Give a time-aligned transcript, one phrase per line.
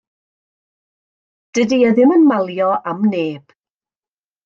[1.59, 3.59] Dydi e ddim yn malio am neb.